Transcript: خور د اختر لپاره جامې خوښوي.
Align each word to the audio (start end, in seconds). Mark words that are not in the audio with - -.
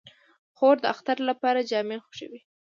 خور 0.57 0.75
د 0.81 0.85
اختر 0.93 1.17
لپاره 1.29 1.67
جامې 1.69 1.97
خوښوي. 2.03 2.39